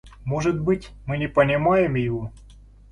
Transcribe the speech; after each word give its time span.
Может 0.25 0.59
быть, 0.59 0.89
мы 1.05 1.19
не 1.19 1.27
понимаем 1.27 1.93
его. 1.93 2.31